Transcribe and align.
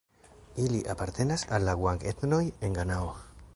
Ili 0.63 0.79
apartenas 0.93 1.45
al 1.59 1.69
la 1.69 1.77
guang-etnoj 1.83 2.43
en 2.69 2.81
Ganao. 2.81 3.15